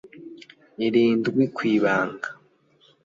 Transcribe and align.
irindwi 0.85 1.43
ku 1.55 1.61
ibanga 1.73 2.27